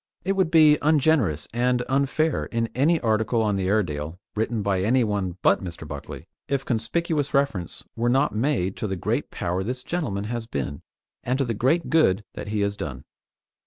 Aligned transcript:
It 0.25 0.31
would 0.31 0.49
be 0.49 0.79
ungenerous 0.81 1.47
and 1.53 1.83
unfair 1.87 2.45
in 2.47 2.69
any 2.73 2.99
article 3.01 3.43
on 3.43 3.55
the 3.55 3.67
Airedale, 3.67 4.17
written 4.35 4.63
by 4.63 4.81
anyone 4.81 5.37
but 5.43 5.63
Mr. 5.63 5.87
Buckley, 5.87 6.25
if 6.47 6.65
conspicuous 6.65 7.35
reference 7.35 7.83
were 7.95 8.09
not 8.09 8.33
made 8.33 8.75
to 8.77 8.87
the 8.87 8.95
great 8.95 9.29
power 9.29 9.63
this 9.63 9.83
gentleman 9.83 10.23
has 10.23 10.47
been, 10.47 10.81
and 11.23 11.37
to 11.37 11.45
the 11.45 11.53
great 11.53 11.91
good 11.91 12.23
that 12.33 12.47
he 12.47 12.61
has 12.61 12.75
done. 12.75 13.03